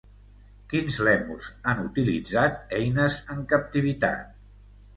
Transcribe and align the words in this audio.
Quins 0.71 0.97
lèmurs 1.07 1.49
han 1.73 1.83
utilitzat 1.89 2.75
eines 2.81 3.21
en 3.37 3.47
captivitat? 3.55 4.37